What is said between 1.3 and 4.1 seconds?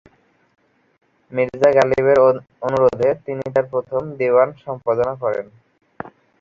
মির্জা গালিবের অনুরোধে তিনি তার প্রথম